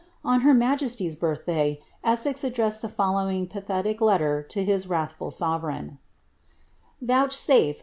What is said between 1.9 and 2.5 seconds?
Essex